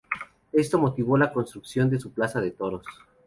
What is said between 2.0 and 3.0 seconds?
plaza de toros.